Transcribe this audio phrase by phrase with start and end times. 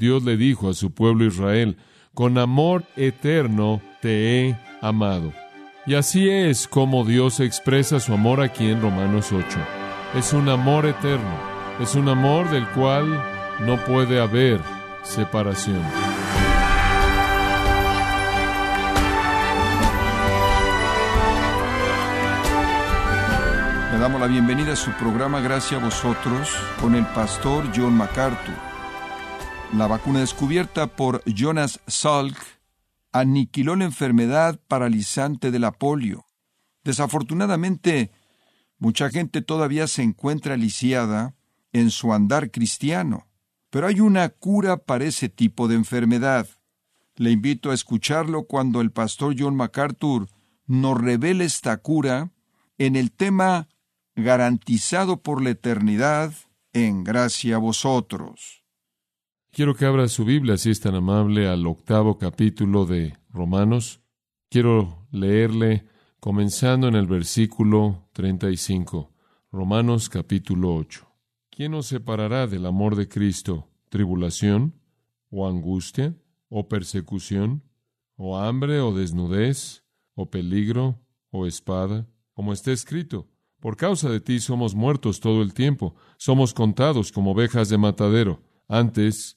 [0.00, 1.76] Dios le dijo a su pueblo Israel,
[2.14, 5.30] con amor eterno te he amado.
[5.84, 9.44] Y así es como Dios expresa su amor aquí en Romanos 8.
[10.16, 11.36] Es un amor eterno,
[11.80, 13.22] es un amor del cual
[13.60, 14.58] no puede haber
[15.02, 15.82] separación.
[23.92, 28.69] Le damos la bienvenida a su programa Gracias a vosotros con el pastor John MacArthur.
[29.72, 32.36] La vacuna descubierta por Jonas Salk
[33.12, 36.26] aniquiló la enfermedad paralizante de la polio.
[36.82, 38.10] Desafortunadamente,
[38.78, 41.36] mucha gente todavía se encuentra lisiada
[41.72, 43.28] en su andar cristiano,
[43.70, 46.48] pero hay una cura para ese tipo de enfermedad.
[47.14, 50.28] Le invito a escucharlo cuando el pastor John MacArthur
[50.66, 52.32] nos revela esta cura
[52.76, 53.68] en el tema
[54.16, 56.32] garantizado por la eternidad
[56.72, 58.59] en gracia a vosotros.
[59.52, 64.00] Quiero que abra su Biblia, si es tan amable, al octavo capítulo de Romanos.
[64.48, 65.86] Quiero leerle
[66.20, 69.12] comenzando en el versículo 35.
[69.50, 71.04] Romanos capítulo 8.
[71.50, 73.66] ¿Quién nos separará del amor de Cristo?
[73.88, 74.80] ¿Tribulación?
[75.30, 76.14] ¿O angustia?
[76.48, 77.64] ¿O persecución?
[78.14, 78.78] ¿O hambre?
[78.78, 79.84] ¿O desnudez?
[80.14, 81.00] ¿O peligro?
[81.30, 82.06] ¿O espada?
[82.34, 83.26] Como está escrito,
[83.58, 88.44] por causa de ti somos muertos todo el tiempo, somos contados como ovejas de matadero.
[88.68, 89.36] Antes,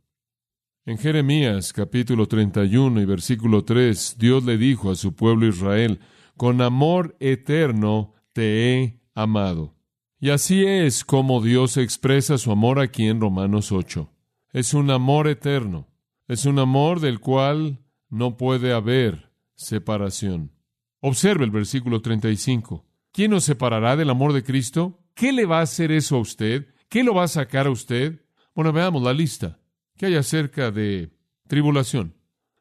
[0.83, 5.99] En Jeremías capítulo 31 y versículo 3, Dios le dijo a su pueblo Israel,
[6.37, 9.75] con amor eterno te he amado.
[10.19, 14.09] Y así es como Dios expresa su amor aquí en Romanos 8.
[14.53, 15.87] Es un amor eterno,
[16.27, 20.51] es un amor del cual no puede haber separación.
[20.99, 22.87] Observe el versículo 35.
[23.11, 24.99] ¿Quién nos separará del amor de Cristo?
[25.13, 26.73] ¿Qué le va a hacer eso a usted?
[26.89, 28.25] ¿Qué lo va a sacar a usted?
[28.55, 29.60] Bueno, veamos la lista.
[30.01, 31.11] ¿Qué hay acerca de
[31.47, 32.15] tribulación?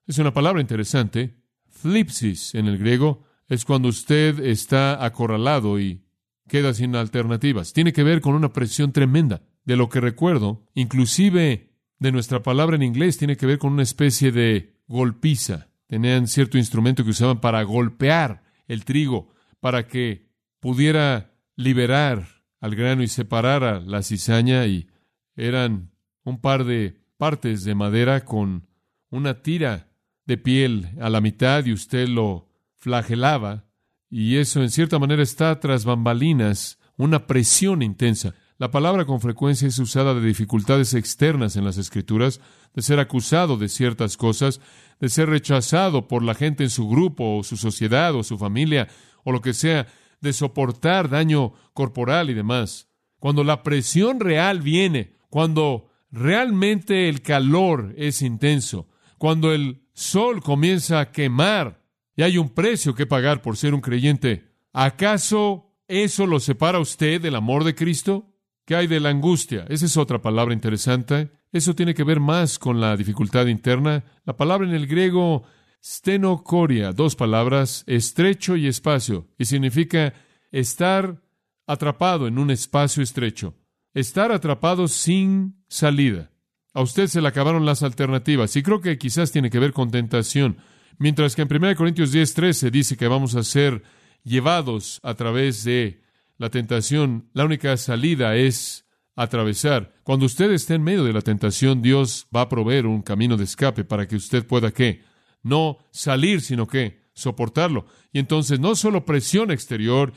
[0.07, 1.41] Es una palabra interesante.
[1.71, 6.05] Flipsis en el griego es cuando usted está acorralado y
[6.49, 7.73] queda sin alternativas.
[7.73, 9.41] Tiene que ver con una presión tremenda.
[9.65, 13.85] De lo que recuerdo, inclusive de nuestra palabra en inglés, tiene que ver con una
[13.85, 15.69] especie de golpiza.
[15.87, 20.29] Tenían cierto instrumento que usaban para golpear el trigo, para que
[20.61, 24.91] pudiera liberar al grano y separara la cizaña y
[25.37, 25.91] eran
[26.23, 28.67] un par de partes de madera con
[29.11, 29.91] una tira
[30.25, 32.49] de piel a la mitad y usted lo
[32.79, 33.67] flagelaba
[34.09, 38.35] y eso en cierta manera está tras bambalinas, una presión intensa.
[38.57, 42.41] La palabra con frecuencia es usada de dificultades externas en las escrituras,
[42.75, 44.63] de ser acusado de ciertas cosas,
[44.99, 48.89] de ser rechazado por la gente en su grupo o su sociedad o su familia
[49.25, 49.89] o lo que sea,
[50.23, 52.89] de soportar daño corporal y demás.
[53.19, 58.89] Cuando la presión real viene, cuando realmente el calor es intenso,
[59.19, 61.83] cuando el sol comienza a quemar
[62.17, 66.83] y hay un precio que pagar por ser un creyente, ¿acaso eso lo separa a
[66.83, 68.33] usted del amor de Cristo?
[68.65, 69.65] ¿Qué hay de la angustia?
[69.69, 71.31] Esa es otra palabra interesante.
[71.53, 74.05] Eso tiene que ver más con la dificultad interna.
[74.25, 75.43] La palabra en el griego
[75.83, 80.15] Stenocoria, dos palabras, estrecho y espacio, y significa
[80.53, 81.23] estar
[81.67, 83.55] atrapado en un espacio estrecho,
[83.95, 86.31] estar atrapado sin salida.
[86.73, 89.91] A usted se le acabaron las alternativas, y creo que quizás tiene que ver con
[89.91, 90.59] tentación,
[90.99, 93.83] mientras que en 1 Corintios 10:13 dice que vamos a ser
[94.23, 96.03] llevados a través de
[96.39, 98.87] la tentación, la única salida es
[99.17, 99.95] atravesar.
[100.05, 103.45] Cuando usted esté en medio de la tentación, Dios va a proveer un camino de
[103.45, 105.03] escape para que usted pueda qué?
[105.43, 107.87] no salir, sino que soportarlo.
[108.13, 110.13] Y entonces no solo presión exterior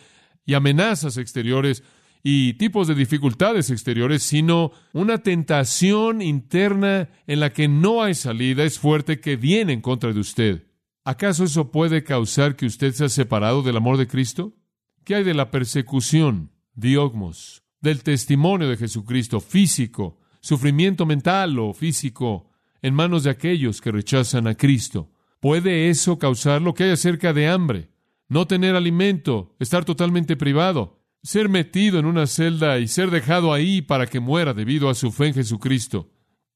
[0.45, 1.83] y amenazas exteriores
[2.23, 8.63] y tipos de dificultades exteriores, sino una tentación interna en la que no hay salida
[8.63, 10.63] es fuerte que viene en contra de usted.
[11.03, 14.53] ¿Acaso eso puede causar que usted sea separado del amor de Cristo?
[15.03, 22.49] ¿Qué hay de la persecución, diogmos, del testimonio de Jesucristo físico, sufrimiento mental o físico
[22.81, 25.11] en manos de aquellos que rechazan a Cristo?
[25.41, 27.89] ¿Puede eso causar lo que hay acerca de hambre?
[28.29, 33.81] No tener alimento, estar totalmente privado, ser metido en una celda y ser dejado ahí
[33.81, 36.11] para que muera debido a su fe en Jesucristo.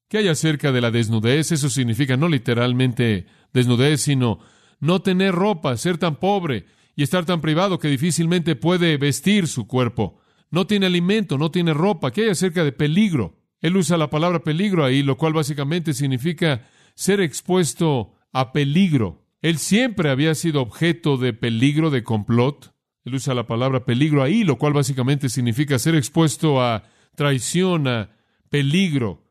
[0.08, 1.52] ¿Qué hay acerca de la desnudez?
[1.52, 4.38] Eso significa no literalmente desnudez, sino
[4.80, 9.66] no tener ropa, ser tan pobre y estar tan privado que difícilmente puede vestir su
[9.66, 10.20] cuerpo.
[10.50, 12.10] No tiene alimento, no tiene ropa.
[12.10, 13.38] ¿Qué hay acerca de peligro?
[13.60, 19.26] Él usa la palabra peligro ahí, lo cual básicamente significa ser expuesto a peligro.
[19.42, 22.74] Él siempre había sido objeto de peligro, de complot.
[23.08, 26.84] Él usa la palabra peligro ahí, lo cual básicamente significa ser expuesto a
[27.14, 28.10] traición, a
[28.50, 29.24] peligro,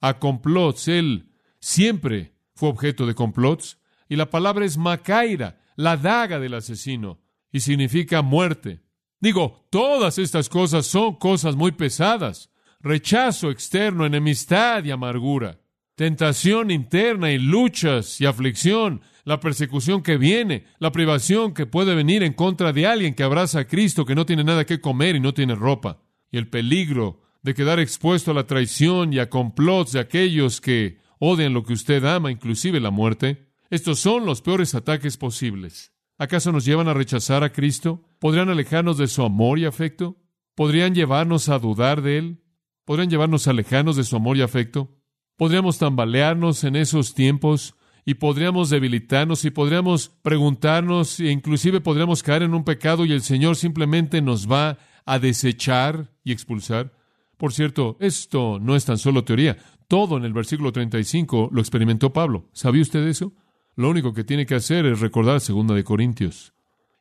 [0.00, 0.86] a complots.
[0.86, 3.78] Él siempre fue objeto de complots.
[4.08, 7.20] Y la palabra es macaira, la daga del asesino,
[7.50, 8.82] y significa muerte.
[9.18, 12.50] Digo, todas estas cosas son cosas muy pesadas.
[12.80, 15.58] Rechazo externo, enemistad y amargura.
[15.96, 22.22] Tentación interna y luchas y aflicción, la persecución que viene, la privación que puede venir
[22.22, 25.20] en contra de alguien que abraza a Cristo, que no tiene nada que comer y
[25.20, 29.92] no tiene ropa, y el peligro de quedar expuesto a la traición y a complots
[29.92, 33.50] de aquellos que odian lo que usted ama, inclusive la muerte.
[33.70, 35.92] Estos son los peores ataques posibles.
[36.16, 38.08] ¿Acaso nos llevan a rechazar a Cristo?
[38.18, 40.16] ¿Podrían alejarnos de su amor y afecto?
[40.54, 42.44] ¿Podrían llevarnos a dudar de Él?
[42.84, 44.96] ¿Podrían llevarnos a alejarnos de su amor y afecto?
[45.36, 47.74] ¿Podríamos tambalearnos en esos tiempos
[48.04, 53.22] y podríamos debilitarnos y podríamos preguntarnos e inclusive podríamos caer en un pecado y el
[53.22, 56.92] Señor simplemente nos va a desechar y expulsar.
[57.36, 59.56] Por cierto, esto no es tan solo teoría.
[59.88, 62.48] Todo en el versículo 35 lo experimentó Pablo.
[62.52, 63.32] ¿Sabía usted eso?
[63.76, 66.54] Lo único que tiene que hacer es recordar segunda de Corintios.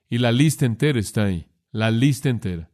[0.10, 1.48] Y la lista entera está ahí.
[1.72, 2.72] La lista entera.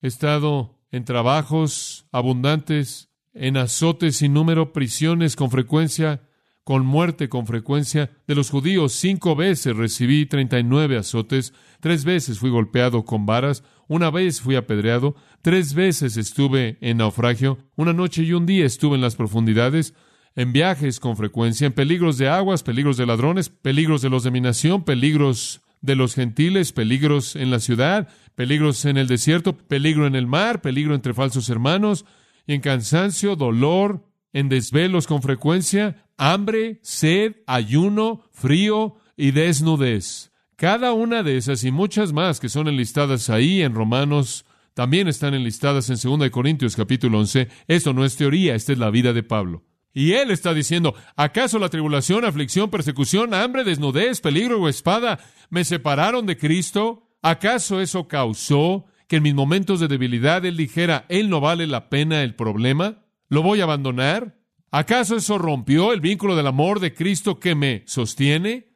[0.00, 6.28] He estado en trabajos abundantes, en azotes sin número, prisiones con frecuencia,
[6.64, 8.10] con muerte con frecuencia.
[8.26, 13.26] De los judíos, cinco veces recibí treinta y nueve azotes, tres veces fui golpeado con
[13.26, 18.64] varas, una vez fui apedreado, tres veces estuve en naufragio, una noche y un día
[18.64, 19.94] estuve en las profundidades,
[20.34, 24.30] en viajes con frecuencia, en peligros de aguas, peligros de ladrones, peligros de los de
[24.30, 30.06] mi nación, peligros de los gentiles, peligros en la ciudad, peligros en el desierto, peligro
[30.06, 32.06] en el mar, peligro entre falsos hermanos,
[32.46, 40.30] y en cansancio, dolor, en desvelos con frecuencia, hambre, sed, ayuno, frío y desnudez.
[40.54, 45.34] Cada una de esas y muchas más que son enlistadas ahí en Romanos también están
[45.34, 47.48] enlistadas en 2 Corintios capítulo 11.
[47.66, 49.64] Esto no es teoría, esta es la vida de Pablo.
[49.92, 55.18] Y él está diciendo, ¿acaso la tribulación, aflicción, persecución, hambre, desnudez, peligro o espada
[55.50, 57.10] me separaron de Cristo?
[57.20, 61.90] ¿Acaso eso causó que en mis momentos de debilidad él dijera, él no vale la
[61.90, 63.04] pena el problema?
[63.28, 64.41] ¿Lo voy a abandonar?
[64.74, 68.72] ¿Acaso eso rompió el vínculo del amor de Cristo que me sostiene?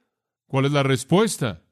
[0.47, 1.65] ¿Cuál es la respuesta?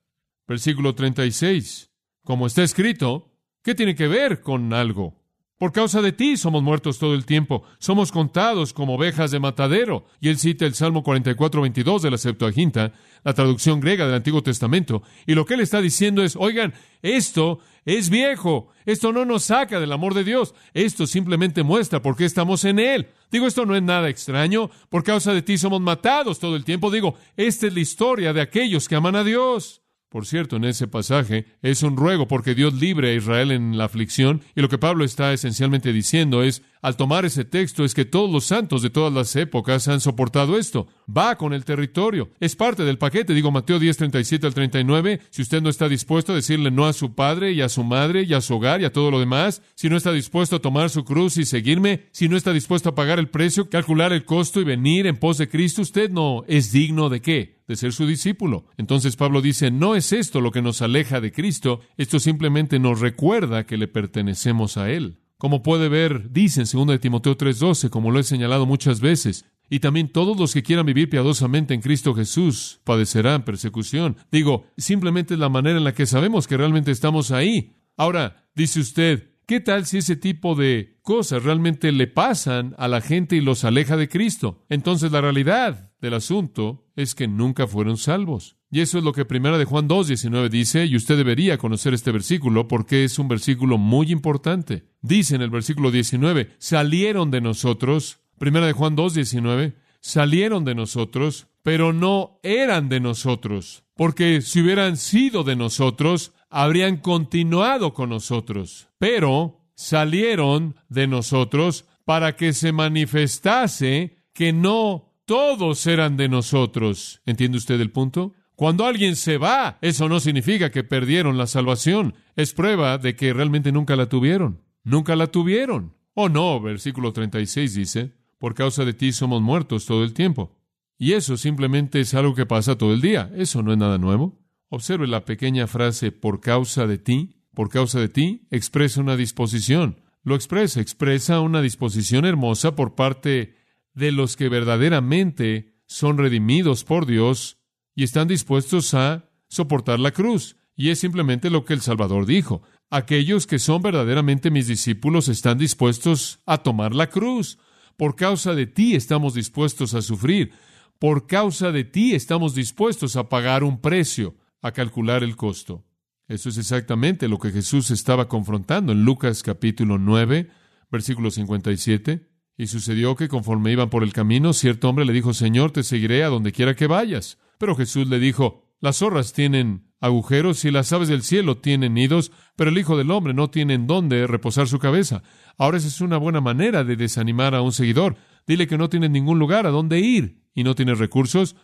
[0.49, 1.93] Versículo 36.
[2.25, 5.23] Como está escrito, ¿qué tiene que ver con algo?
[5.57, 10.05] Por causa de ti somos muertos todo el tiempo, somos contados como ovejas de matadero.
[10.21, 12.93] Y él cita el Salmo 44, 22 de la Septuaginta,
[13.23, 15.03] la traducción griega del Antiguo Testamento.
[15.27, 19.79] Y lo que él está diciendo es, oigan, esto es viejo, esto no nos saca
[19.79, 23.07] del amor de Dios, esto simplemente muestra por qué estamos en Él.
[23.31, 26.91] Digo, esto no es nada extraño, por causa de ti somos matados todo el tiempo.
[26.91, 29.84] Digo, esta es la historia de aquellos que aman a Dios.
[30.15, 33.87] Por cierto, en ese pasaje es un ruego porque Dios libre a Israel en la
[33.87, 38.05] aflicción y lo que Pablo está esencialmente diciendo es, al tomar ese texto, es que
[38.05, 40.87] todos los santos de todas las épocas han soportado esto.
[41.09, 42.29] Va con el territorio.
[42.41, 43.33] Es parte del paquete.
[43.33, 45.21] Digo Mateo 10, 37 al 39.
[45.31, 48.25] Si usted no está dispuesto a decirle no a su padre y a su madre
[48.25, 50.91] y a su hogar y a todo lo demás, si no está dispuesto a tomar
[50.91, 54.61] su cruz y seguirme, si no está dispuesto a pagar el precio, calcular el costo
[54.61, 57.55] y venir en pos de Cristo, usted no es digno de qué?
[57.67, 58.67] de ser su discípulo.
[58.77, 63.01] Entonces Pablo dice, no es esto lo que nos aleja de Cristo, esto simplemente nos
[63.01, 65.17] recuerda que le pertenecemos a Él.
[65.39, 69.81] Como puede ver, dice en 2 Timoteo 3:12, como lo he señalado muchas veces, y
[69.81, 74.17] también todos los que quieran vivir piadosamente en Cristo Jesús padecerán persecución.
[74.31, 77.77] Digo, simplemente es la manera en la que sabemos que realmente estamos ahí.
[77.97, 83.01] Ahora, dice usted, ¿qué tal si ese tipo de cosas realmente le pasan a la
[83.01, 84.65] gente y los aleja de Cristo?
[84.69, 88.57] Entonces la realidad del asunto es que nunca fueron salvos.
[88.75, 92.11] Y eso es lo que primera de Juan 2.19 dice, y usted debería conocer este
[92.11, 94.83] versículo porque es un versículo muy importante.
[95.01, 101.47] Dice en el versículo 19, salieron de nosotros, primera de Juan 2.19, salieron de nosotros,
[101.63, 108.89] pero no eran de nosotros, porque si hubieran sido de nosotros, habrían continuado con nosotros,
[108.99, 117.23] pero salieron de nosotros para que se manifestase que no todos eran de nosotros.
[117.25, 118.35] ¿Entiende usted el punto?
[118.57, 122.15] Cuando alguien se va, eso no significa que perdieron la salvación.
[122.37, 124.63] Es prueba de que realmente nunca la tuvieron.
[124.85, 125.95] Nunca la tuvieron.
[126.15, 130.57] Oh no, versículo 36 dice, por causa de ti somos muertos todo el tiempo.
[130.97, 133.31] Y eso simplemente es algo que pasa todo el día.
[133.35, 134.39] Eso no es nada nuevo.
[134.69, 137.41] Observe la pequeña frase por causa de ti.
[137.55, 140.01] Por causa de ti expresa una disposición.
[140.23, 143.57] Lo expresa, expresa una disposición hermosa por parte
[143.95, 147.59] de los que verdaderamente son redimidos por Dios
[147.95, 150.57] y están dispuestos a soportar la cruz.
[150.77, 152.63] Y es simplemente lo que el Salvador dijo.
[152.91, 157.59] Aquellos que son verdaderamente mis discípulos están dispuestos a tomar la cruz.
[157.97, 160.53] Por causa de ti estamos dispuestos a sufrir.
[160.99, 165.85] Por causa de ti estamos dispuestos a pagar un precio, a calcular el costo.
[166.27, 170.51] Eso es exactamente lo que Jesús estaba confrontando en Lucas capítulo 9,
[170.91, 172.29] versículo 57.
[172.57, 176.25] Y sucedió que conforme iban por el camino, cierto hombre le dijo, Señor, te seguiré
[176.25, 177.39] a donde quiera que vayas.
[177.59, 182.31] Pero Jesús le dijo, las zorras tienen agujeros y las aves del cielo tienen nidos,
[182.57, 185.23] pero el Hijo del Hombre no tiene en dónde reposar su cabeza.
[185.57, 188.17] Ahora esa es una buena manera de desanimar a un seguidor.
[188.47, 191.57] Dile que no tiene ningún lugar a dónde ir y no tiene recursos.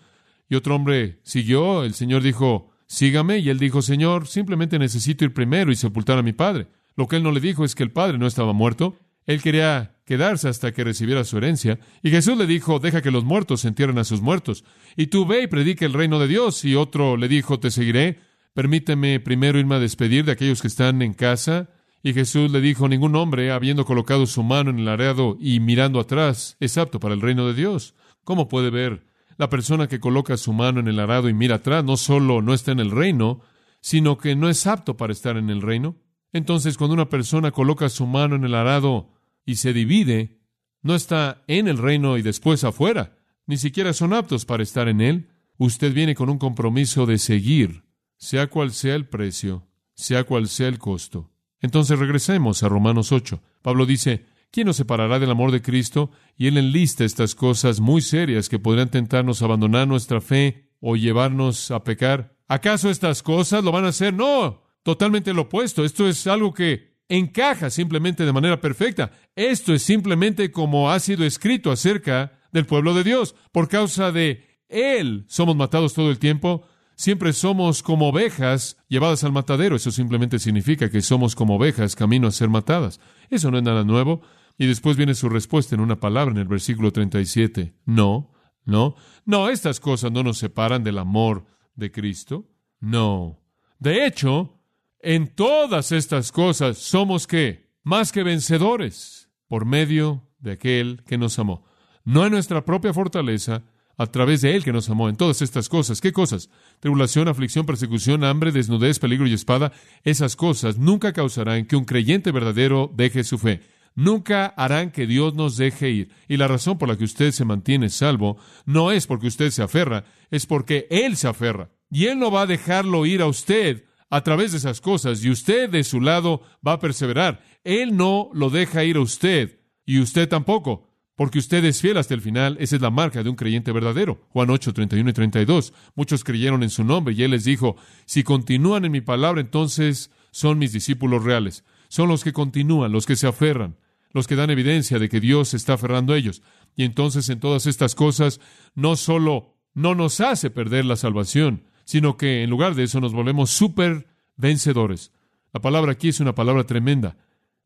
[0.48, 5.34] Y otro hombre siguió, el Señor dijo, sígame, y él dijo, Señor, simplemente necesito ir
[5.34, 6.68] primero y sepultar a mi padre.
[6.96, 8.96] Lo que él no le dijo es que el padre no estaba muerto.
[9.30, 11.78] Él quería quedarse hasta que recibiera su herencia.
[12.02, 14.64] Y Jesús le dijo, deja que los muertos entierren a sus muertos.
[14.96, 16.64] Y tú ve y predica el reino de Dios.
[16.64, 18.18] Y otro le dijo, te seguiré.
[18.54, 21.70] Permíteme primero irme a despedir de aquellos que están en casa.
[22.02, 26.00] Y Jesús le dijo, ningún hombre, habiendo colocado su mano en el areado y mirando
[26.00, 27.94] atrás, es apto para el reino de Dios.
[28.24, 29.06] ¿Cómo puede ver?
[29.36, 32.52] La persona que coloca su mano en el arado y mira atrás no solo no
[32.52, 33.42] está en el reino,
[33.80, 35.98] sino que no es apto para estar en el reino.
[36.32, 40.40] Entonces, cuando una persona coloca su mano en el arado y se divide,
[40.82, 45.00] no está en el reino y después afuera, ni siquiera son aptos para estar en
[45.00, 45.28] él.
[45.58, 47.84] Usted viene con un compromiso de seguir,
[48.16, 51.30] sea cual sea el precio, sea cual sea el costo.
[51.60, 53.42] Entonces regresemos a Romanos 8.
[53.60, 56.10] Pablo dice, ¿quién nos separará del amor de Cristo?
[56.36, 60.96] Y él enlista estas cosas muy serias que podrían tentarnos a abandonar nuestra fe o
[60.96, 62.36] llevarnos a pecar.
[62.48, 64.14] ¿Acaso estas cosas lo van a hacer?
[64.14, 65.84] No, totalmente lo opuesto.
[65.84, 69.10] Esto es algo que encaja simplemente de manera perfecta.
[69.36, 73.34] Esto es simplemente como ha sido escrito acerca del pueblo de Dios.
[73.52, 76.64] Por causa de Él somos matados todo el tiempo.
[76.94, 79.74] Siempre somos como ovejas llevadas al matadero.
[79.76, 83.00] Eso simplemente significa que somos como ovejas camino a ser matadas.
[83.28, 84.22] Eso no es nada nuevo.
[84.56, 87.74] Y después viene su respuesta en una palabra en el versículo 37.
[87.86, 88.30] No,
[88.64, 92.46] no, no, estas cosas no nos separan del amor de Cristo.
[92.78, 93.40] No.
[93.78, 94.59] De hecho,
[95.02, 97.70] en todas estas cosas somos qué?
[97.82, 101.64] Más que vencedores por medio de aquel que nos amó.
[102.04, 103.64] No en nuestra propia fortaleza,
[104.00, 105.10] a través de Él que nos amó.
[105.10, 106.00] En todas estas cosas.
[106.00, 106.48] ¿Qué cosas?
[106.80, 109.72] Tribulación, aflicción, persecución, hambre, desnudez, peligro y espada.
[110.04, 113.60] Esas cosas nunca causarán que un creyente verdadero deje su fe.
[113.94, 116.08] Nunca harán que Dios nos deje ir.
[116.28, 119.62] Y la razón por la que usted se mantiene salvo no es porque usted se
[119.62, 121.68] aferra, es porque Él se aferra.
[121.90, 125.30] Y Él no va a dejarlo ir a usted a través de esas cosas y
[125.30, 127.42] usted de su lado va a perseverar.
[127.64, 132.14] Él no lo deja ir a usted y usted tampoco, porque usted es fiel hasta
[132.14, 132.56] el final.
[132.60, 134.26] Esa es la marca de un creyente verdadero.
[134.30, 135.72] Juan 8, 31 y 32.
[135.94, 140.10] Muchos creyeron en su nombre y él les dijo, si continúan en mi palabra, entonces
[140.32, 141.64] son mis discípulos reales.
[141.88, 143.76] Son los que continúan, los que se aferran,
[144.12, 146.42] los que dan evidencia de que Dios está aferrando a ellos.
[146.74, 148.40] Y entonces en todas estas cosas
[148.74, 153.12] no solo no nos hace perder la salvación, sino que en lugar de eso nos
[153.12, 154.06] volvemos super
[154.36, 155.12] vencedores.
[155.52, 157.16] La palabra aquí es una palabra tremenda.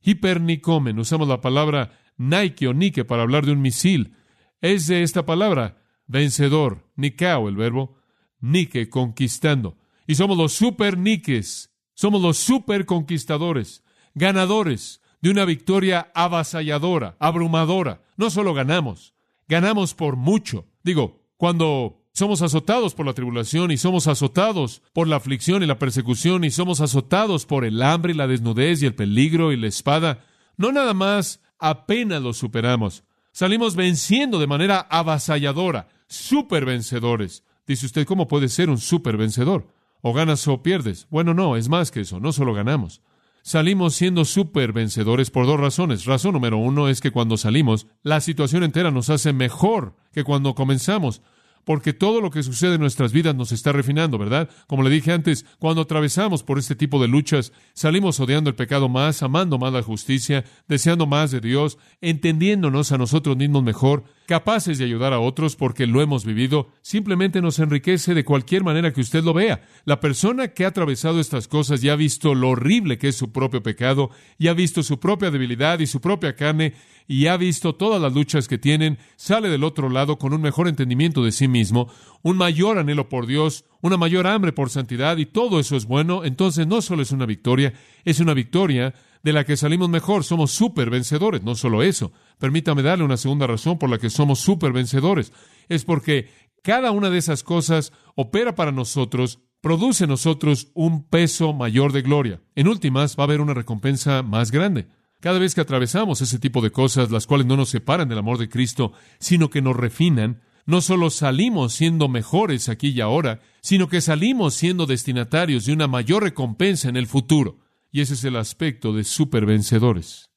[0.03, 4.17] Hipernicomen, usamos la palabra Nike o Nike para hablar de un misil.
[4.61, 7.97] Es de esta palabra, vencedor, Nikao, el verbo,
[8.41, 9.77] Nike, conquistando.
[10.07, 13.83] Y somos los super Nikes, somos los super conquistadores,
[14.15, 18.03] ganadores de una victoria avasalladora, abrumadora.
[18.17, 19.15] No solo ganamos,
[19.49, 20.67] ganamos por mucho.
[20.83, 25.81] Digo, cuando somos azotados por la tribulación y somos azotados por la aflicción y la
[25.81, 29.67] persecución y somos azotados por el hambre y la desnudez y el peligro y la
[29.67, 30.25] espada.
[30.57, 33.03] No nada más apenas lo superamos.
[33.33, 37.43] Salimos venciendo de manera avasalladora, super vencedores.
[37.67, 39.67] Dice usted, ¿cómo puede ser un super vencedor?
[40.01, 41.09] O ganas o pierdes.
[41.11, 43.03] Bueno, no, es más que eso, no solo ganamos.
[43.43, 46.05] Salimos siendo super vencedores por dos razones.
[46.05, 50.55] Razón número uno es que cuando salimos, la situación entera nos hace mejor que cuando
[50.55, 51.21] comenzamos
[51.65, 54.49] porque todo lo que sucede en nuestras vidas nos está refinando, ¿verdad?
[54.67, 58.89] Como le dije antes, cuando atravesamos por este tipo de luchas, salimos odiando el pecado
[58.89, 64.79] más, amando más la justicia, deseando más de Dios, entendiéndonos a nosotros mismos mejor, capaces
[64.79, 69.01] de ayudar a otros porque lo hemos vivido, simplemente nos enriquece de cualquier manera que
[69.01, 69.63] usted lo vea.
[69.85, 73.33] La persona que ha atravesado estas cosas ya ha visto lo horrible que es su
[73.33, 76.75] propio pecado, y ha visto su propia debilidad y su propia carne,
[77.07, 80.69] y ha visto todas las luchas que tienen, sale del otro lado con un mejor
[80.69, 81.91] entendimiento de sí mismo,
[82.23, 86.25] un mayor anhelo por Dios, una mayor hambre por santidad, y todo eso es bueno,
[86.25, 90.51] entonces no solo es una victoria, es una victoria de la que salimos mejor, somos
[90.53, 91.43] súper vencedores.
[91.43, 95.33] No solo eso, permítame darle una segunda razón por la que somos súper vencedores.
[95.69, 96.29] Es porque
[96.63, 102.03] cada una de esas cosas opera para nosotros, produce en nosotros un peso mayor de
[102.03, 102.43] gloria.
[102.55, 104.89] En últimas, va a haber una recompensa más grande.
[105.21, 108.37] Cada vez que atravesamos ese tipo de cosas, las cuales no nos separan del amor
[108.37, 113.89] de Cristo, sino que nos refinan, no solo salimos siendo mejores aquí y ahora, sino
[113.89, 117.64] que salimos siendo destinatarios de una mayor recompensa en el futuro.
[117.95, 120.29] Y ese es el aspecto de supervencedores.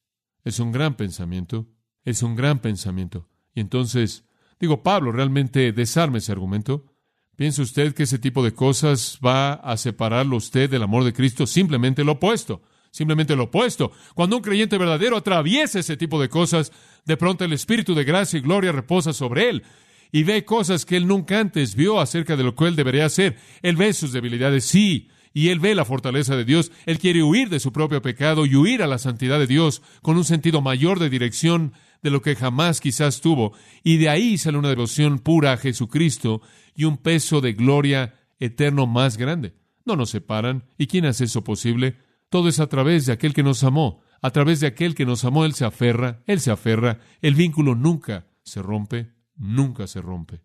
[0.44, 1.66] Es un gran pensamiento,
[2.06, 3.30] es un gran pensamiento.
[3.56, 4.26] Y entonces,
[4.60, 6.86] digo, Pablo realmente desarme ese argumento.
[7.36, 11.48] ¿Piensa usted que ese tipo de cosas va a separarlo usted del amor de Cristo?
[11.48, 12.62] Simplemente lo opuesto.
[12.92, 13.92] Simplemente lo opuesto.
[14.14, 16.72] Cuando un creyente verdadero atraviesa ese tipo de cosas,
[17.06, 19.64] de pronto el Espíritu de gracia y gloria reposa sobre él
[20.12, 23.40] y ve cosas que él nunca antes vio acerca de lo que él debería hacer.
[23.64, 26.72] Él ve sus debilidades, sí, y él ve la fortaleza de Dios.
[26.88, 30.18] Él quiere huir de su propio pecado y huir a la santidad de Dios con
[30.18, 33.54] un sentido mayor de dirección de lo que jamás quizás tuvo.
[33.84, 36.42] Y de ahí sale una devoción pura a Jesucristo
[36.74, 39.54] y un peso de gloria eterno más grande.
[39.86, 40.64] No nos separan.
[40.76, 41.98] ¿Y quién hace eso posible?
[42.30, 44.02] Todo es a través de aquel que nos amó.
[44.24, 46.98] A través de aquel que nos amó, Él se aferra, Él se aferra.
[47.22, 50.42] El vínculo nunca se rompe, nunca se rompe.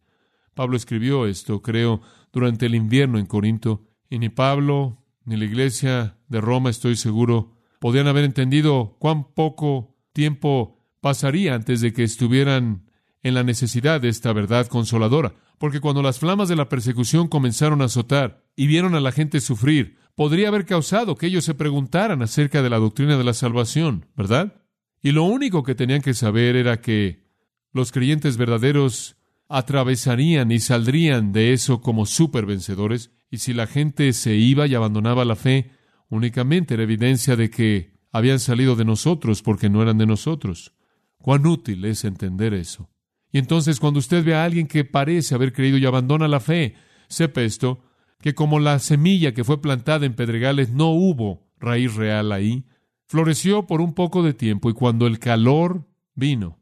[0.53, 6.19] Pablo escribió esto, creo, durante el invierno en Corinto, y ni Pablo ni la iglesia
[6.29, 12.91] de Roma, estoy seguro, podían haber entendido cuán poco tiempo pasaría antes de que estuvieran
[13.23, 15.35] en la necesidad de esta verdad consoladora.
[15.57, 19.41] Porque cuando las flamas de la persecución comenzaron a azotar y vieron a la gente
[19.41, 24.05] sufrir, podría haber causado que ellos se preguntaran acerca de la doctrina de la salvación,
[24.15, 24.61] ¿verdad?
[25.03, 27.25] Y lo único que tenían que saber era que
[27.73, 29.17] los creyentes verdaderos
[29.49, 35.25] atravesarían y saldrían de eso como supervencedores y si la gente se iba y abandonaba
[35.25, 35.71] la fe,
[36.11, 40.75] únicamente era evidencia de que habían salido de nosotros porque no eran de nosotros.
[41.17, 42.91] Cuán útil es entender eso.
[43.33, 46.75] Y entonces cuando usted ve a alguien que parece haber creído y abandona la fe,
[47.09, 47.83] sepa esto,
[48.21, 52.67] que como la semilla que fue plantada en pedregales no hubo raíz real ahí,
[53.07, 56.59] floreció por un poco de tiempo y cuando el calor vino,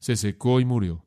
[0.00, 1.06] se secó y murió.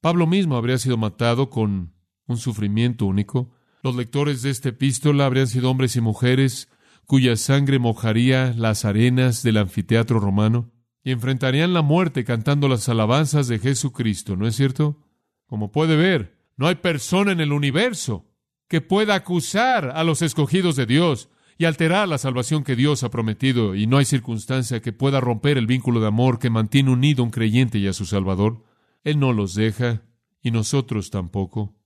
[0.00, 1.94] Pablo mismo habría sido matado con
[2.26, 6.68] un sufrimiento único, los lectores de esta epístola habrían sido hombres y mujeres
[7.06, 10.70] cuya sangre mojaría las arenas del anfiteatro romano
[11.02, 15.00] y enfrentarían la muerte cantando las alabanzas de Jesucristo, ¿no es cierto?
[15.46, 18.26] Como puede ver, no hay persona en el universo
[18.68, 23.10] que pueda acusar a los escogidos de Dios y alterar la salvación que Dios ha
[23.10, 27.22] prometido, y no hay circunstancia que pueda romper el vínculo de amor que mantiene unido
[27.22, 28.64] a un creyente y a su Salvador.
[29.02, 30.02] Él no los deja,
[30.40, 31.77] y nosotros tampoco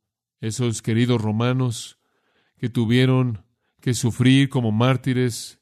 [0.43, 1.99] esos queridos romanos
[2.59, 3.45] que tuvieron
[3.81, 5.61] que sufrir como mártires,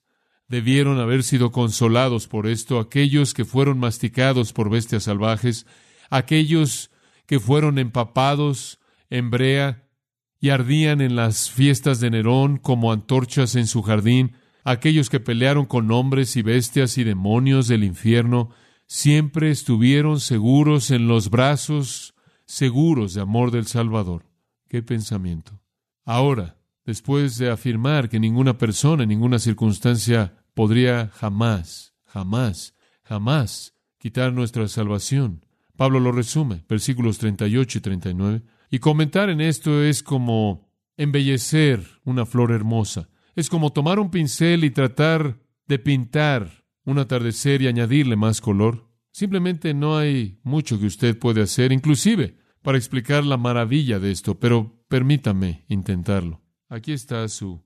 [0.49, 5.66] debieron haber sido consolados por esto, aquellos que fueron masticados por bestias salvajes,
[6.11, 6.90] aquellos
[7.27, 9.87] que fueron empapados en brea
[10.40, 14.33] y ardían en las fiestas de Nerón como antorchas en su jardín,
[14.64, 18.51] aquellos que pelearon con hombres y bestias y demonios del infierno,
[18.87, 22.14] siempre estuvieron seguros en los brazos
[22.47, 24.30] seguros de amor del Salvador.
[24.70, 25.61] Qué pensamiento.
[26.04, 26.56] Ahora,
[26.87, 34.68] después de afirmar que ninguna persona en ninguna circunstancia podría jamás, jamás, jamás quitar nuestra
[34.68, 35.44] salvación,
[35.76, 42.24] Pablo lo resume, versículos 38 y 39, y comentar en esto es como embellecer una
[42.24, 48.14] flor hermosa, es como tomar un pincel y tratar de pintar un atardecer y añadirle
[48.14, 48.88] más color.
[49.11, 54.38] Simplemente no hay mucho que usted puede hacer, inclusive para explicar la maravilla de esto,
[54.38, 56.42] pero permítame intentarlo.
[56.68, 57.62] Aquí está su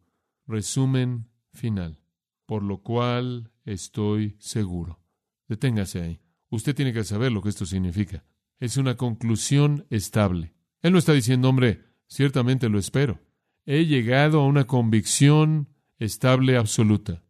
[0.47, 2.01] resumen final,
[2.47, 5.01] por lo cual estoy seguro.
[5.49, 6.21] Deténgase ahí.
[6.51, 8.25] Usted tiene que saber lo que esto significa.
[8.61, 10.55] Es una conclusión estable.
[10.83, 13.21] Él no está diciendo, hombre, ciertamente lo espero.
[13.67, 17.25] He llegado a una convicción estable absoluta.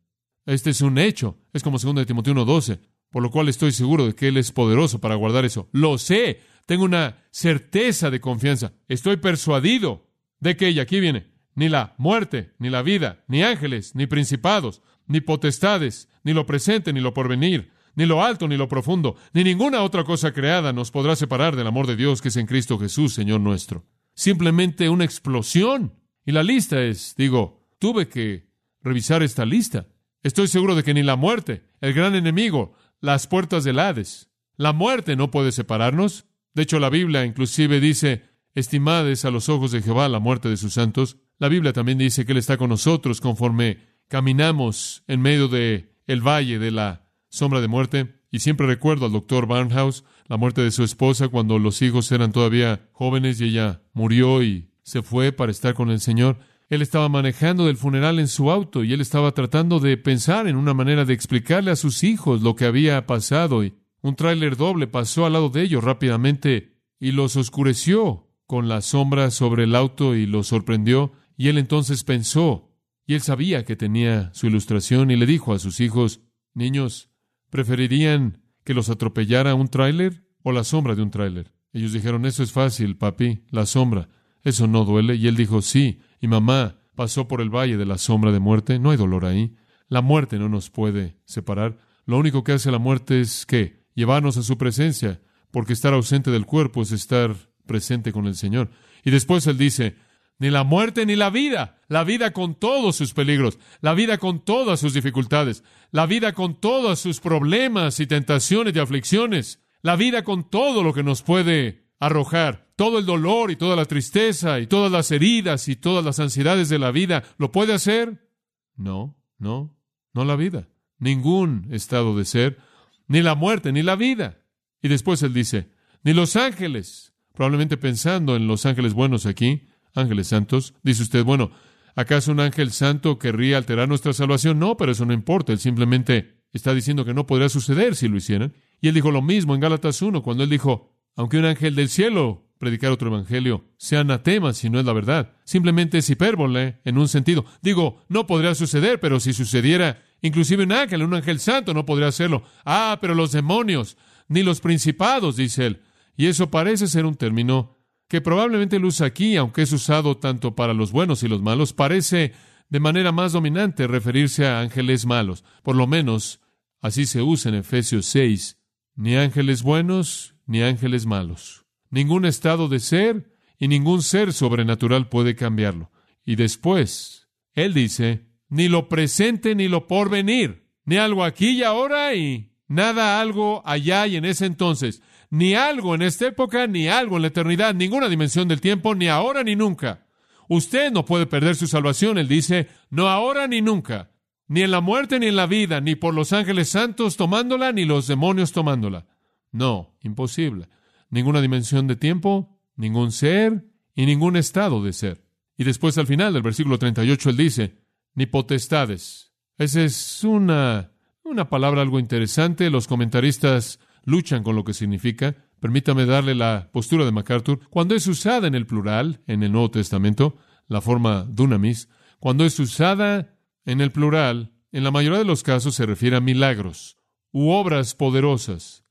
[0.47, 1.39] Este es un hecho.
[1.53, 5.01] Es como 2 Timoteo 1.12, por lo cual estoy seguro de que Él es poderoso
[5.01, 5.69] para guardar eso.
[5.73, 8.73] Lo sé, tengo una certeza de confianza.
[8.89, 13.95] Estoy persuadido de que ella, aquí viene, ni la muerte, ni la vida, ni ángeles,
[13.95, 18.69] ni principados, ni potestades, ni lo presente, ni lo porvenir, ni lo alto, ni lo
[18.69, 22.37] profundo, ni ninguna otra cosa creada nos podrá separar del amor de Dios que es
[22.37, 23.85] en Cristo Jesús, Señor nuestro.
[24.15, 25.95] Simplemente una explosión.
[26.25, 28.49] Y la lista es, digo, tuve que
[28.81, 29.87] revisar esta lista.
[30.23, 34.73] Estoy seguro de que ni la muerte, el gran enemigo, las puertas del Hades, la
[34.73, 36.27] muerte no puede separarnos.
[36.55, 38.23] De hecho, la Biblia inclusive dice,
[38.55, 41.19] estimades a los ojos de Jehová la muerte de sus santos.
[41.39, 46.21] La Biblia también dice que Él está con nosotros conforme caminamos en medio de el
[46.21, 48.21] valle de la sombra de muerte.
[48.31, 52.33] Y siempre recuerdo al doctor Barnhouse, la muerte de su esposa cuando los hijos eran
[52.33, 56.39] todavía jóvenes y ella murió y se fue para estar con el Señor.
[56.69, 60.57] Él estaba manejando del funeral en su auto y él estaba tratando de pensar en
[60.57, 63.63] una manera de explicarle a sus hijos lo que había pasado.
[63.65, 68.83] Y un tráiler doble pasó al lado de ellos rápidamente y los oscureció con la
[68.83, 71.13] sombra sobre el auto y los sorprendió.
[71.39, 72.71] Y él entonces pensó,
[73.07, 76.21] y él sabía que tenía su ilustración y le dijo a sus hijos,
[76.53, 77.09] niños,
[77.49, 81.55] ¿preferirían que los atropellara un tráiler o la sombra de un tráiler?
[81.73, 84.11] Ellos dijeron, eso es fácil, papi, la sombra.
[84.43, 85.15] Eso no duele.
[85.15, 88.79] Y él dijo, sí, y mamá pasó por el valle de la sombra de muerte.
[88.79, 89.57] No hay dolor ahí.
[89.89, 91.79] La muerte no nos puede separar.
[92.05, 96.31] Lo único que hace la muerte es que llevarnos a su presencia, porque estar ausente
[96.31, 97.35] del cuerpo es estar
[97.67, 98.71] presente con el Señor.
[99.05, 99.97] Y después él dice,
[100.39, 104.45] ni la muerte ni la vida, la vida con todos sus peligros, la vida con
[104.45, 110.25] todas sus dificultades, la vida con todos sus problemas y tentaciones y aflicciones, la vida
[110.25, 114.67] con todo lo que nos puede arrojar todo el dolor y toda la tristeza y
[114.67, 118.29] todas las heridas y todas las ansiedades de la vida, ¿lo puede hacer?
[118.77, 119.77] No, no,
[120.13, 120.69] no la vida.
[120.99, 122.59] Ningún estado de ser,
[123.07, 124.39] ni la muerte, ni la vida.
[124.83, 125.71] Y después él dice,
[126.03, 131.51] ni los ángeles, probablemente pensando en los ángeles buenos aquí, ángeles santos, dice usted, bueno,
[131.95, 134.59] ¿acaso un ángel santo querría alterar nuestra salvación?
[134.59, 138.17] No, pero eso no importa, él simplemente está diciendo que no podría suceder si lo
[138.17, 138.55] hicieran.
[138.81, 141.89] Y él dijo lo mismo en Gálatas 1, cuando él dijo, aunque un ángel del
[141.89, 145.33] cielo predicar otro evangelio sea anatema si no es la verdad.
[145.45, 147.45] Simplemente es hipérbole en un sentido.
[147.63, 152.09] Digo, no podría suceder, pero si sucediera, inclusive un ángel, un ángel santo no podría
[152.09, 152.43] hacerlo.
[152.65, 155.83] Ah, pero los demonios, ni los principados, dice él.
[156.17, 157.77] Y eso parece ser un término
[158.09, 161.75] que probablemente él usa aquí, aunque es usado tanto para los buenos y los malos,
[161.75, 162.33] parece
[162.71, 165.45] de manera más dominante referirse a ángeles malos.
[165.63, 166.41] Por lo menos
[166.81, 168.59] así se usa en Efesios 6.
[168.95, 171.67] Ni ángeles buenos ni ángeles malos.
[171.91, 175.91] Ningún estado de ser y ningún ser sobrenatural puede cambiarlo.
[176.25, 182.15] Y después, Él dice, ni lo presente ni lo porvenir, ni algo aquí y ahora
[182.15, 187.17] y nada algo allá y en ese entonces, ni algo en esta época, ni algo
[187.17, 190.07] en la eternidad, ninguna dimensión del tiempo, ni ahora ni nunca.
[190.49, 194.13] Usted no puede perder su salvación, Él dice, no ahora ni nunca,
[194.47, 197.85] ni en la muerte ni en la vida, ni por los ángeles santos tomándola, ni
[197.85, 199.07] los demonios tomándola.
[199.51, 200.69] No, imposible.
[201.11, 203.65] Ninguna dimensión de tiempo, ningún ser
[203.97, 205.25] y ningún estado de ser.
[205.59, 207.84] Y después al final del versículo 38 él dice,
[208.15, 209.33] ni potestades.
[209.59, 212.71] Esa es una, una palabra algo interesante.
[212.71, 215.37] Los comentaristas luchan con lo que significa.
[215.61, 217.61] Permítame darle la postura de MacArthur.
[217.71, 220.37] Cuando es usada en el plural, en el Nuevo Testamento,
[220.69, 225.75] la forma dunamis, cuando es usada en el plural, en la mayoría de los casos
[225.75, 226.97] se refiere a milagros
[227.33, 228.85] u obras poderosas.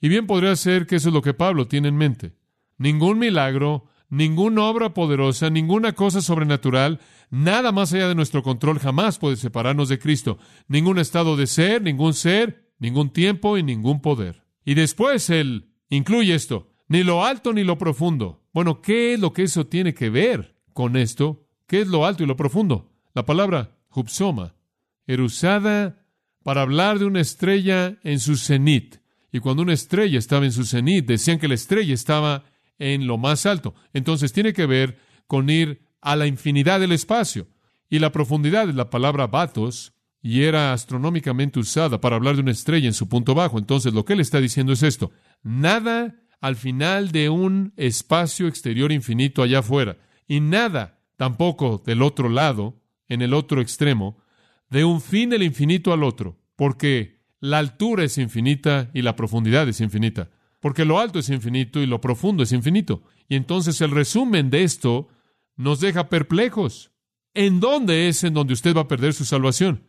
[0.00, 2.34] Y bien podría ser que eso es lo que Pablo tiene en mente.
[2.76, 9.18] Ningún milagro, ninguna obra poderosa, ninguna cosa sobrenatural, nada más allá de nuestro control jamás
[9.18, 10.38] puede separarnos de Cristo.
[10.66, 14.44] Ningún estado de ser, ningún ser, ningún tiempo y ningún poder.
[14.64, 18.46] Y después él incluye esto, ni lo alto ni lo profundo.
[18.52, 21.46] Bueno, ¿qué es lo que eso tiene que ver con esto?
[21.66, 22.92] ¿Qué es lo alto y lo profundo?
[23.14, 24.54] La palabra hupsoma
[25.06, 26.06] era usada
[26.42, 28.96] para hablar de una estrella en su cenit.
[29.30, 32.44] Y cuando una estrella estaba en su cenit, decían que la estrella estaba
[32.78, 33.74] en lo más alto.
[33.92, 37.48] Entonces tiene que ver con ir a la infinidad del espacio.
[37.90, 42.50] Y la profundidad de la palabra batos y era astronómicamente usada para hablar de una
[42.50, 43.58] estrella en su punto bajo.
[43.58, 45.10] Entonces lo que él está diciendo es esto.
[45.42, 49.96] Nada al final de un espacio exterior infinito allá afuera.
[50.26, 54.18] Y nada tampoco del otro lado, en el otro extremo,
[54.70, 56.38] de un fin del infinito al otro.
[56.56, 61.80] Porque la altura es infinita y la profundidad es infinita, porque lo alto es infinito
[61.80, 63.02] y lo profundo es infinito.
[63.28, 65.08] Y entonces el resumen de esto
[65.56, 66.92] nos deja perplejos.
[67.34, 69.84] ¿En dónde es en donde usted va a perder su salvación?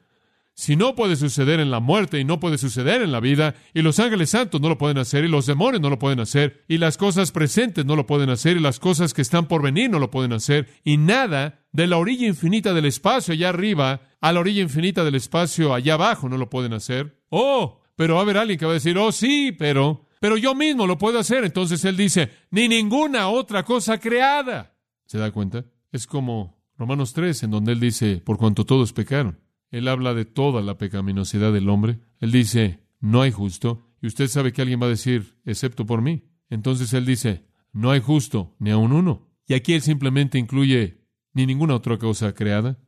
[0.60, 3.82] Si no puede suceder en la muerte y no puede suceder en la vida, y
[3.82, 6.80] los ángeles santos no lo pueden hacer, y los demonios no lo pueden hacer, y
[6.80, 10.00] las cosas presentes no lo pueden hacer, y las cosas que están por venir no
[10.00, 14.42] lo pueden hacer, y nada de la orilla infinita del espacio allá arriba a la
[14.42, 17.22] orilla infinita del espacio allá abajo no lo pueden hacer.
[17.30, 20.56] Oh, Pero va a haber alguien que va a decir, oh sí, pero, pero yo
[20.56, 21.44] mismo lo puedo hacer.
[21.44, 24.76] Entonces él dice, ni ninguna otra cosa creada.
[25.06, 25.66] ¿Se da cuenta?
[25.92, 29.40] Es como Romanos 3, en donde él dice, por cuanto todos pecaron.
[29.72, 32.00] Él habla de toda la pecaminosidad del hombre.
[32.20, 33.88] Él dice, no hay justo.
[34.02, 36.24] Y usted sabe que alguien va a decir, excepto por mí.
[36.50, 39.28] Entonces él dice, no hay justo, ni aun uno.
[39.48, 41.02] Y aquí él simplemente incluye,
[41.34, 42.80] ni ninguna otra cosa creada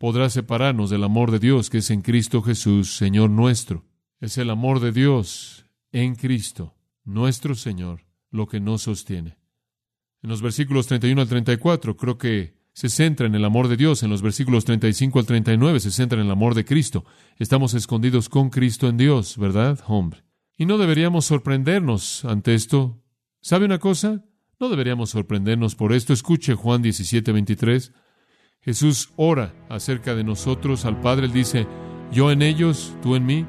[0.00, 3.84] podrá separarnos del amor de Dios que es en Cristo Jesús, Señor nuestro.
[4.18, 6.74] Es el amor de Dios en Cristo,
[7.12, 9.38] nuestro Señor, lo que nos sostiene.
[10.22, 14.02] En los versículos 31 al 34 creo que se centra en el amor de Dios.
[14.02, 17.04] En los versículos 35 al 39 se centra en el amor de Cristo.
[17.38, 20.24] Estamos escondidos con Cristo en Dios, ¿verdad, hombre?
[20.56, 23.02] Y no deberíamos sorprendernos ante esto.
[23.40, 24.24] ¿Sabe una cosa?
[24.58, 26.12] No deberíamos sorprendernos por esto.
[26.12, 27.92] Escuche Juan 17, 23.
[28.60, 31.26] Jesús ora acerca de nosotros al Padre.
[31.26, 31.66] Él dice,
[32.12, 33.46] yo en ellos, tú en mí,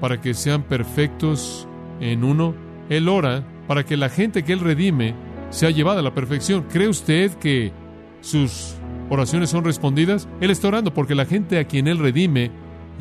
[0.00, 1.68] para que sean perfectos
[2.00, 2.69] en uno.
[2.90, 5.14] Él ora para que la gente que Él redime
[5.48, 6.66] sea llevada a la perfección.
[6.70, 7.72] ¿Cree usted que
[8.20, 8.74] sus
[9.08, 10.28] oraciones son respondidas?
[10.42, 12.50] Él está orando porque la gente a quien Él redime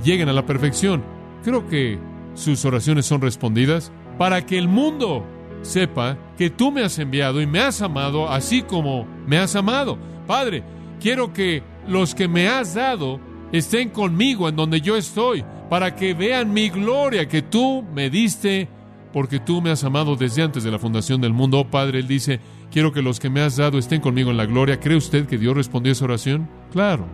[0.03, 1.03] lleguen a la perfección.
[1.43, 1.99] Creo que
[2.35, 5.25] sus oraciones son respondidas para que el mundo
[5.61, 9.97] sepa que tú me has enviado y me has amado así como me has amado.
[10.25, 10.63] Padre,
[10.99, 13.19] Quiero que los que me has dado
[13.51, 18.67] estén conmigo en donde yo estoy, para que vean mi gloria que tú me diste,
[19.13, 21.59] porque tú me has amado desde antes de la fundación del mundo.
[21.59, 22.39] Oh Padre, Él dice,
[22.71, 24.79] quiero que los que me has dado estén conmigo en la gloria.
[24.79, 26.49] ¿Cree usted que Dios respondió esa oración?
[26.71, 27.05] Claro.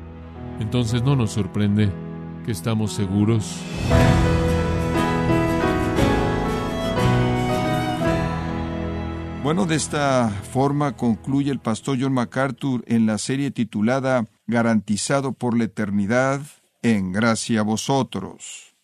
[0.60, 1.90] Entonces no nos sorprende
[2.46, 3.60] que estamos seguros.
[9.46, 15.56] Bueno, de esta forma concluye el pastor John MacArthur en la serie titulada Garantizado por
[15.56, 16.42] la eternidad,
[16.82, 18.76] en gracia a vosotros.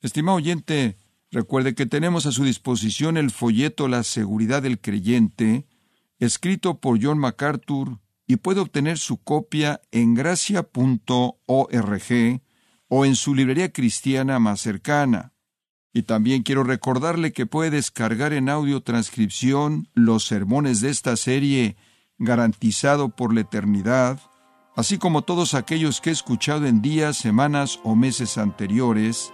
[0.00, 0.96] Estimado oyente,
[1.34, 5.66] recuerde que tenemos a su disposición el folleto La seguridad del creyente,
[6.18, 10.70] escrito por John MacArthur, y puede obtener su copia en gracia.org
[12.88, 15.34] o en su librería cristiana más cercana.
[15.92, 21.76] Y también quiero recordarle que puede descargar en audio transcripción los sermones de esta serie
[22.16, 24.20] garantizado por la eternidad,
[24.76, 29.33] así como todos aquellos que he escuchado en días, semanas o meses anteriores